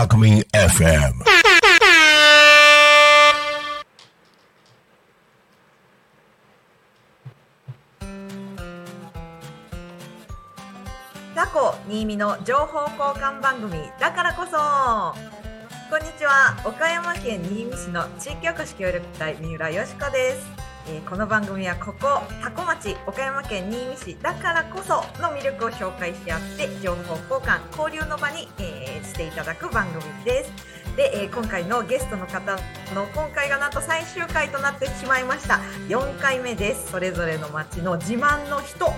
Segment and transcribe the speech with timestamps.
[0.00, 1.12] Alchemy FM.
[11.34, 14.56] タコ新見の情報交換番組だからこそ
[15.90, 22.06] こんにちは岡山県新見市の地域おこし協力隊三浦よしこです、えーこの番組はここ
[22.42, 30.52] 多古町岡山県新見市だからこその魅力を紹介し合って情報交換交流の場に、えーしていただく番組です。
[30.96, 32.56] で、えー今回のゲストの方
[32.94, 35.60] の今回がなんと最終回となってしまいました。
[35.88, 36.90] 4回目です。
[36.90, 38.92] それぞれの町の自慢の人。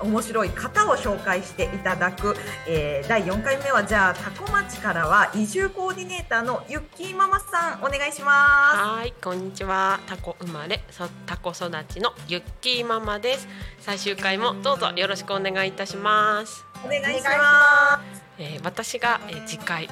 [0.00, 2.36] 面白い方を紹介していただく、
[2.68, 10.00] えー第4回目はじゃあ多古町からは移住コーディネーターのゆっきーママさんお願いしまはい、こんにちは。
[10.06, 13.48] タコ生まれ、そタコ育ちのユッキーママです。
[13.80, 16.56] 最終回もどうぞよろしくお願いいたします。
[16.56, 18.02] すお願いしま
[18.38, 19.88] えー私が、えー次回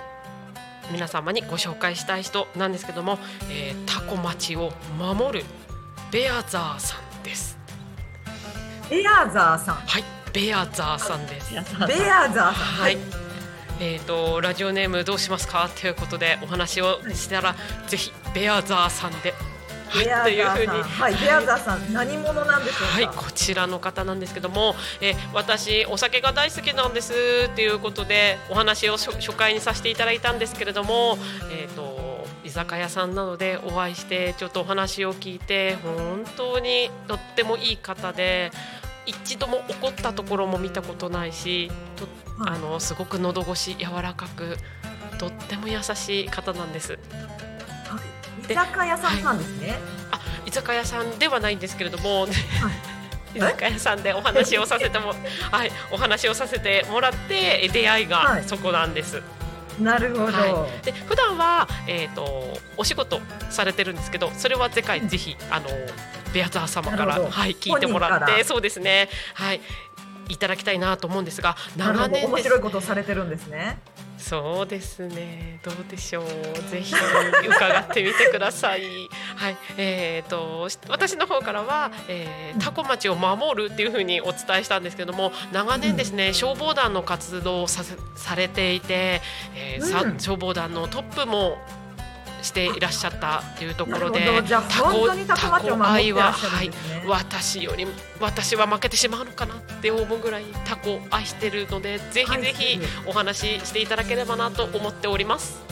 [0.90, 3.18] 皆様にご紹介したい人なんですけども、
[3.50, 5.44] えータコ町を守る
[6.10, 7.63] ベアザーさんです。
[8.84, 9.74] すベアザーさん。
[9.74, 11.52] はい、ベアザーさんです。
[11.52, 12.52] ベアザーさん。
[12.52, 12.98] はい。
[13.80, 15.68] えー、とラジオネームどうしますか？
[15.80, 17.56] ということでお話をしたら、
[17.88, 19.34] ぜひベアザーさんで、
[19.88, 20.66] はい、ベアザというふうに。
[20.66, 21.14] ーさんはい。
[21.14, 22.94] ベアザーさん何者なんでしょうか？
[22.94, 27.12] はい、こちらの方なんですけども、えー私お酒が大好きなんです。
[27.48, 31.18] っていうことでお話を初初回にさせていただいたんですけれども、
[31.50, 31.82] えー、と
[32.44, 38.50] 居酒屋さんなどでお会いしてちょっとお話を聞いて本当にとってもいい方で
[39.06, 42.06] 一度も怒ったところも見たことないしと
[42.42, 42.56] はい。
[42.56, 44.56] あのすごく喉越し柔らかく
[45.18, 46.98] とっても優しい方なんです。
[48.48, 49.78] 居酒屋さんなんですね。
[50.10, 52.26] あ居酒屋さんではないんですけれども、
[53.34, 55.14] 居酒屋さんでお話をさせても
[55.50, 58.42] はいお話をさせてもらって出会いはい。
[58.42, 59.22] がそこなんです。
[59.80, 65.68] なるほど、はで普段はえっ、とお仕事されてるんですけどそれは次回ぜひあの
[66.32, 69.08] ベアザー様からはい聞いてもらってそうですね。
[69.34, 69.60] はい。
[70.28, 73.78] いただきたいなと思うんですが長年です面白いことをされてるんですね
[74.18, 75.58] そうですね。
[75.62, 76.24] どうでしょう。
[76.70, 76.94] ぜひ
[77.46, 78.82] 伺ってみてください。
[79.36, 79.56] はい。
[79.76, 89.20] えっ、とし私の方からは、えー、タコ町を守るっていうふうにお伝えしたんですけども、長年ですね、消防団の活動をさせされていて、
[89.54, 91.58] えーさうん消防団のトップも
[92.44, 97.86] していらっしゃったというところでじゃ本当にタコ町を守ってらっしゃるんはいですね、私より
[98.20, 105.64] 私は負けてしまうのかなって思うぐらいタコを愛してるのでぜひぜひお話ししていただければなと思っております。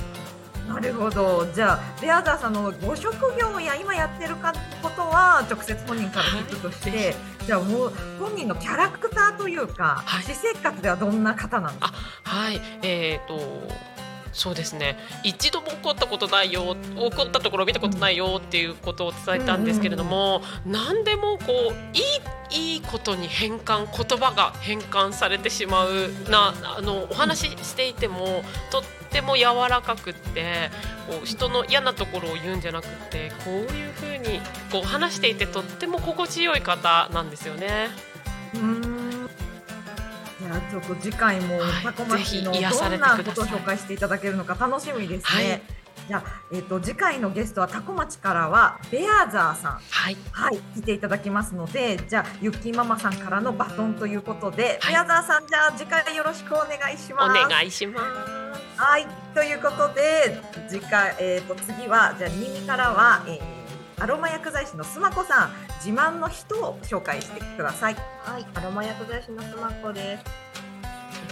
[0.68, 1.44] なるほど。
[1.52, 11.98] じゃあ、ベアザーさんのご職業や今やってるかことは直接本人から聞くとして、はいじゃあもう本人のキャラクターというか、はい私生活ではどんな方なんですか。
[12.22, 13.40] はい、えー、と
[14.32, 30.70] そうですね一度も怒ったことないよ怒ったところ見たことないよっていうことを伝えたんですけれども、何でもこういいいいことに変換言葉が変換されてしまうなあのお話ししていてもとっても柔らかくって
[31.08, 37.88] こう人の嫌なところを言うんじゃなくてこういうふうにこう話していてとっても心地よい方なんですよね。
[38.54, 38.91] うん。
[40.52, 45.50] じゃあちょっと次回もはいタコ町のぜひ癒されどんなことを紹介していただけるのか楽しみですね。
[45.50, 45.62] はい
[46.08, 49.72] じゃあ、えっ、と次回のゲストはタコ町からはベアザーさん。
[49.88, 57.48] はいはい、来ていただきますので、じゃあ、ゆっきーママさんからのバトンということで、はいベアザーさん、じゃあ、次回よろしくお願いしおます。
[57.48, 58.82] 願いします。
[58.82, 63.51] はい、ということで、次回、えっ、と、次は、じゃあ、新見からは、えー、
[64.02, 67.94] アロマ薬剤師のすまこさん、自慢の人を紹介してください。
[68.24, 70.24] はい、アロマ薬剤師のスマコです。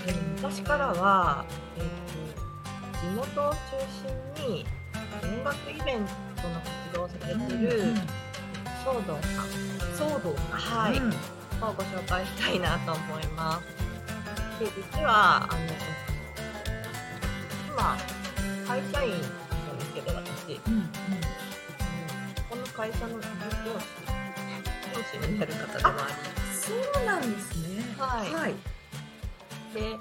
[0.06, 1.44] えっと昔からは、
[1.76, 1.82] えっ
[2.94, 3.58] と、地元を中
[4.38, 4.64] 心に
[5.20, 6.06] 音楽イベン
[6.40, 7.82] トの活動をされてる
[8.84, 10.36] 騒動さん騒動。
[10.52, 11.10] はいうん
[11.60, 13.60] をご紹介したいなと思いま
[14.58, 14.64] す。
[14.64, 15.58] で、実は、あの、
[17.68, 17.98] 今、
[18.66, 21.19] 会社員なんですけど、私、うんうん
[22.80, 23.28] 会社の上司、
[24.94, 27.84] 上司になる方でもありそうなんですね。
[27.98, 28.54] はいはい。
[29.74, 29.98] で、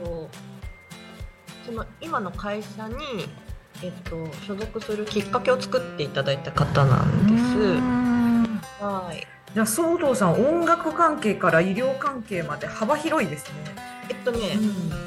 [0.00, 2.94] こうその今の会社に、
[3.82, 8.84] えっと、所属するきっかけを作っていただいた方なんです。
[8.84, 9.26] はい。
[9.54, 13.74] じゃあ、騒動さん、音楽関係から医療関係まで幅広いですね。
[14.08, 15.03] えっとね、うん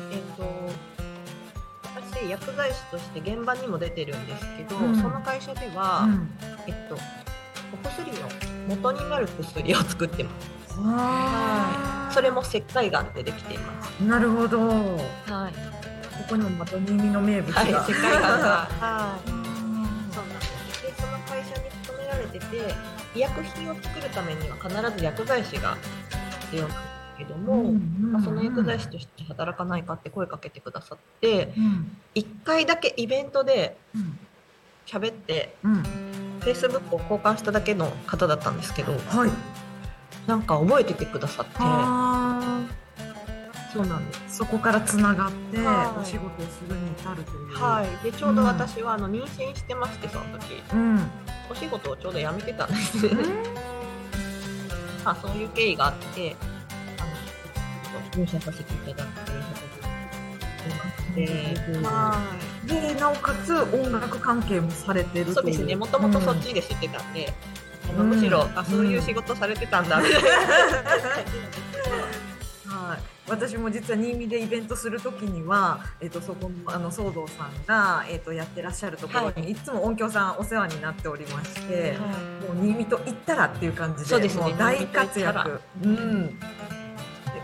[2.41, 6.29] 薬剤師として現場にも出てるんですけど、うんその会社では、うん
[6.67, 6.95] えっと、
[7.73, 8.17] お薬の
[8.67, 10.79] 元になる薬を作ってます。
[10.79, 14.03] はそれも石灰岩でできています。
[14.03, 14.05] い。
[14.05, 14.57] なるほど。
[14.59, 15.53] こはい。
[16.29, 17.61] こにもまた新見の名物が。
[17.61, 18.67] はい、石灰岩が。
[18.79, 19.29] はい。
[19.29, 19.43] うん
[20.11, 20.41] そうなんで
[20.73, 20.81] す。
[20.83, 22.75] で、その会社に勤められてて、
[23.15, 25.77] 医薬品を作るためには必ず薬剤師が
[26.51, 34.19] 必要なんですけども、まあ、その薬剤師として働かないかって声かけてくださって、うん一回だけイベントでうん
[34.87, 35.83] 喋って、うん。
[36.39, 39.31] Facebook を交換しただけの方だったんですけど、はい。
[40.25, 42.61] なんか覚えててくださって、あ
[43.73, 44.19] そうなんです。
[44.19, 47.55] ーそこからつながってはいお仕事をするに至るという。
[47.55, 48.03] はい。
[48.03, 51.09] で、ちょうど私はあの妊娠してまして、その時、うん。
[51.49, 53.07] お仕事をちょうど辞めてたんです。
[55.03, 56.35] まあ、そういう経緯があって、
[58.25, 59.11] ちょっと入社させていただいう
[60.73, 62.21] 形で、うんは
[62.65, 65.33] でなおかつ音楽関係もされてる。
[65.33, 65.75] そうですね。
[65.75, 67.33] もともとそっちで知ってたんで、
[67.97, 68.09] うん。
[68.09, 68.59] むしろ、うん。
[68.59, 70.29] あ、そういう仕事されてたんだ、みたいな。
[72.69, 72.99] はい、
[73.29, 79.55] 私も実は新見でイベントするときには、えっとそこのあの騒動さんが、えっとやってらっしゃるところに、、はい。
[79.55, 81.99] つも音響さんお世話になっておりまして、は
[82.53, 84.41] もう新見と言ったらっていう感じでそうですね。
[84.41, 85.61] もう大活躍。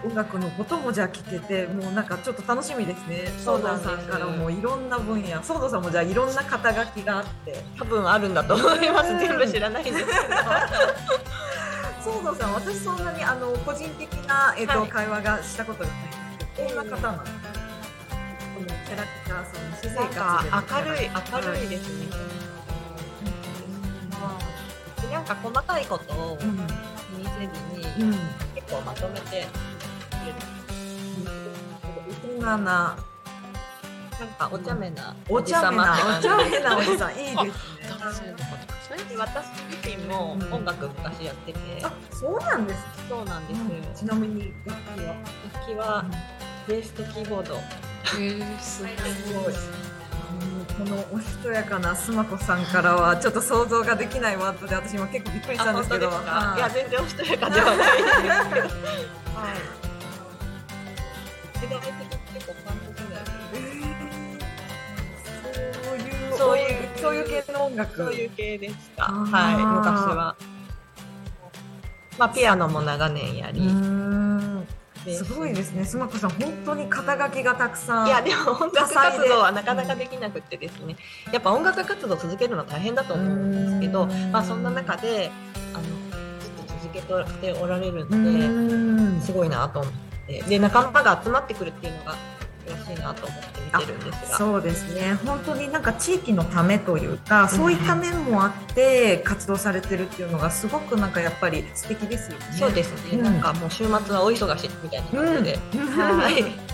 [0.06, 3.26] 音楽のこともじゃあ聞けてもうなんかちょっと楽しみですね。
[3.40, 5.30] 騒動そうなんですさんからもいろんな分野。
[5.42, 7.64] 騒動さんもじゃあいろんな肩書きがあって。
[7.80, 9.10] 多分あるんだと思います。
[9.18, 10.10] 全部知らないんですけど。
[12.12, 14.90] 騒動さん私そんなにあの個人的な、えっとはい。
[14.90, 15.98] 会話がしたことがない
[16.36, 17.34] んですけどどんな方なんです。
[17.34, 17.40] か
[18.56, 22.08] このキャラクターその私生活かでの明るい明るいですね。
[25.02, 25.26] でなん。
[25.26, 26.58] か細かいことを気うん。
[26.58, 26.66] に
[27.24, 28.12] せずに、うん。
[28.56, 29.48] 結構まとめて
[30.24, 30.38] くれる。
[32.26, 32.56] 大人な
[34.20, 35.98] なんかお茶目なおじさま。
[36.22, 37.52] 茶目なおじさんいいですね
[38.00, 39.46] 男性の方で私
[39.84, 43.66] 自身も音楽昔やってて、あそうなんですそうなんですよ。
[43.96, 45.16] ちなみに楽器は。
[45.54, 46.06] 楽器は
[46.68, 47.56] ベースとキーボード。
[47.56, 49.54] へえすごい。
[50.78, 56.14] このおしとやかなすまこさんからはちょっと想像ができないワードで私も結構びっくりしたんですけど、いい
[56.60, 58.68] や全然おしとやかではないんですけど。
[59.40, 59.83] はい。
[61.64, 61.94] 世代的に
[62.34, 63.24] 結構パンク世代
[63.54, 69.04] えーそういうそういう系の音楽そういう系でした。
[69.06, 70.36] はい、昔は。
[72.18, 73.62] まあ、ピアノも長年やり。
[75.16, 80.98] すごいですねすまこさん本当に肩書きがたくさんいや、でも音楽活動はなかなかできなくてですね。
[81.32, 85.32] やっぱ音楽活動を続けるの大変だと思うんですけど、うんまあ、そんな中で、
[85.74, 85.84] あの、
[86.40, 90.13] ずっと続けておられるうので、すごいなと思って。
[90.28, 92.16] で、仲間が集まってくるっていうのが、
[92.66, 94.38] 嬉しいなと思って見てるんですが。
[94.38, 102.46] そうですね本当になんか地域のためというか、そういった面もあって活動されてるっていうのがすごくなんかやっぱり素敵ですよね。
[102.58, 105.60] そうですね、うんなんかもう週末はお忙しいみたいな感じで。
[105.76, 106.44] うんはい。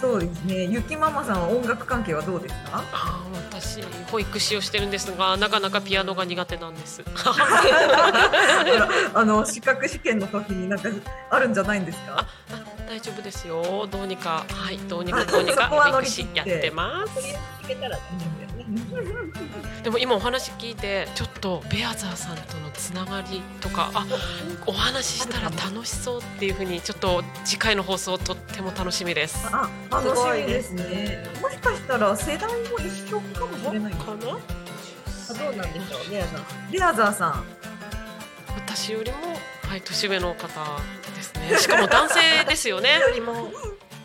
[0.00, 0.64] そうですね。
[0.64, 2.82] ゆきママさんは音楽関係はどうですか？
[2.92, 7.02] あー私保育士をしてるんですがなかなかピアノが苦手なんです
[9.14, 10.88] あの資格試験の時になんか
[11.30, 12.26] あるんじゃないんですか？
[12.52, 12.59] あ
[12.90, 17.14] 大丈夫ですよどうにかはいどうにかどうにかそこは乗保り切って育士やってます。
[19.84, 24.04] でも今お話聞いてちょっとベアザーさんとのつながりとかあ
[24.66, 30.88] お話ししたら楽しそうっていうふうにちょっと次回の放送とっても楽しみですあ、楽しみですねで
[31.24, 31.40] すね。
[31.40, 33.92] もしかしたら世代も一緒かもしれない。
[33.92, 36.72] かなあどうなんでしょう、レアさん。
[36.72, 37.44] レアザーさん。
[38.56, 39.18] 私よりも
[39.62, 40.48] はい年上の方
[41.58, 43.50] しかも男性ですよねよりも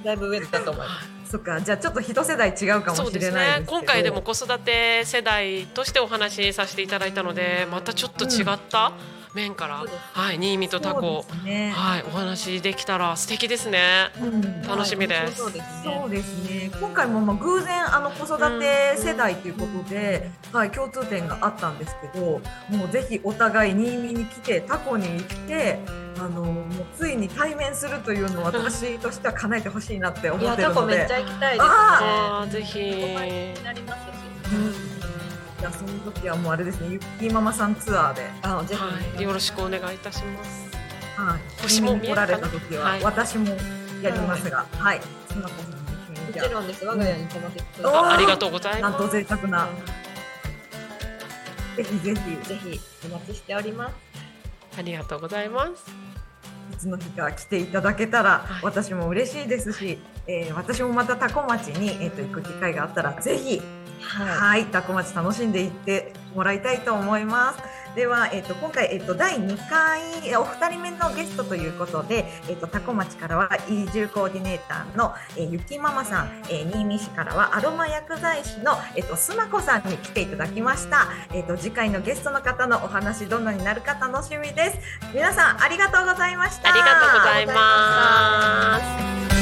[0.03, 1.31] だいぶ上だと思います。
[1.31, 3.31] そっか、じゃあちょっと一世代違うかもしれないです。
[3.31, 8.93] ね今回でも子育て世代としてお話しさせていただいたのでまたちょっと違った？
[9.35, 11.71] 面から、はい新見とタコね。
[11.75, 15.99] はいお話できたら素敵ですねうん楽しみですそうですね。
[16.01, 16.71] そうですね。
[16.79, 25.79] 今回もまあ偶然あの子育て世代ということで、はい共通点があったんですけど、もうぜひお互い新見に来てタコに行って、
[26.17, 26.65] あのもう
[26.97, 31.13] ついに対面するというのを私としては叶えてほしいなって思いや、ってるのでタコめっち。
[31.13, 31.63] ゃ行きたいで
[32.53, 32.61] すね。
[32.61, 32.79] ぜひ
[33.59, 34.53] になりますし。
[34.53, 34.94] うん
[35.65, 38.81] じゃあその時はもうあれですね、ゆっきーママさんツアーで、あ、ぜひ。
[38.81, 40.69] はい、よろしくお願いいたします。
[41.17, 43.47] はい、星も来られた時は、はい私も
[44.03, 45.77] やりますが、はい、その子さんも
[46.29, 46.85] 一緒にもちろんです。
[46.85, 48.91] 我が家に泊まってくださあありがとうござあいます。
[48.91, 49.67] なんと贅沢な、
[51.77, 52.43] ぜひぜひい。
[52.43, 53.95] ぜひお待ちしております。
[54.77, 55.91] ありがとうございます。
[56.73, 63.63] いつの日か来ていただけたら、はい私も嬉しいですし、えー私もまたタコ町に、えー、と行く機会があったらぜひ、
[64.01, 67.85] ははい、タコ町楽しんでいってもらいたいと思います。
[67.95, 81.07] では、えっ、と、今回、えっ、と、第2回、えお二人目のゲストということで、えっ、と、タコ町からは移住コーディネーターの、えーゆきママさん、えー、新見市からはアロマ薬剤師の、えっ、と、すまこさんに来ていただきました。
[81.31, 84.77] えっ、と、次回のゲストの方のお話、どんなになるか楽しみです。
[85.13, 86.73] 皆さん、ありがとうございました。
[86.73, 89.34] ありがとうございます。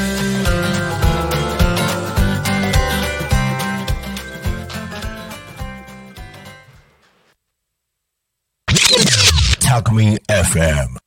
[9.73, 11.02] Alchemy FM.